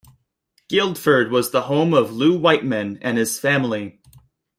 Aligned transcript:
Guildford 0.67 1.29
was 1.29 1.51
the 1.51 1.61
home 1.61 1.93
of 1.93 2.11
Lew 2.11 2.35
Whiteman 2.35 2.97
and 3.03 3.19
his 3.19 3.39
family. 3.39 4.01